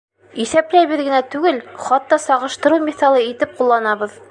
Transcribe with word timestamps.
Иҫәпләйбеҙ 0.43 1.03
генә 1.07 1.19
түгел, 1.35 1.59
хатта 1.89 2.19
сағыштырыу 2.25 2.83
миҫалы 2.89 3.25
итеп 3.29 3.57
ҡулланабыҙ. 3.61 4.19